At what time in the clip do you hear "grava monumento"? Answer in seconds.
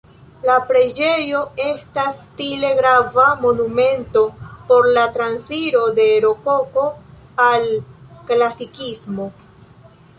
2.79-4.25